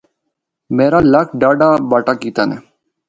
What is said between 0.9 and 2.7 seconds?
لکھ ڈاہڈا باٹا کیتا نے۔